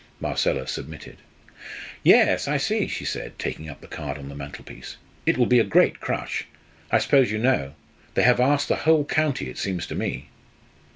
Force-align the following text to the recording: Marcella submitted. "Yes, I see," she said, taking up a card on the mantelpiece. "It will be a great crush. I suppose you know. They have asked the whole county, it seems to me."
Marcella 0.19 0.67
submitted. 0.67 1.17
"Yes, 2.01 2.47
I 2.47 2.57
see," 2.57 2.87
she 2.87 3.05
said, 3.05 3.37
taking 3.37 3.69
up 3.69 3.83
a 3.83 3.87
card 3.87 4.17
on 4.17 4.29
the 4.29 4.35
mantelpiece. 4.35 4.97
"It 5.27 5.37
will 5.37 5.45
be 5.45 5.59
a 5.59 5.63
great 5.63 5.99
crush. 5.99 6.47
I 6.89 6.97
suppose 6.97 7.31
you 7.31 7.37
know. 7.37 7.75
They 8.15 8.23
have 8.23 8.39
asked 8.39 8.67
the 8.67 8.77
whole 8.77 9.05
county, 9.05 9.47
it 9.47 9.59
seems 9.59 9.85
to 9.85 9.93
me." 9.93 10.29